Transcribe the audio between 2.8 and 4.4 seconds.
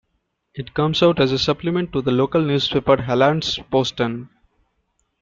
Hallandsposten.